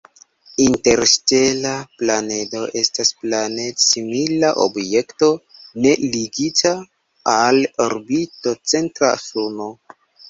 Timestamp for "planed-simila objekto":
3.19-5.29